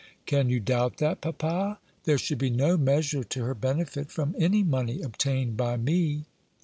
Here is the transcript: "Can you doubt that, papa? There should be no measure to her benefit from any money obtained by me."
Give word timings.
"Can 0.25 0.49
you 0.49 0.59
doubt 0.59 0.97
that, 0.97 1.21
papa? 1.21 1.77
There 2.05 2.17
should 2.17 2.39
be 2.39 2.49
no 2.49 2.75
measure 2.75 3.23
to 3.23 3.43
her 3.43 3.53
benefit 3.53 4.09
from 4.09 4.35
any 4.39 4.63
money 4.63 5.03
obtained 5.03 5.57
by 5.57 5.77
me." 5.77 6.25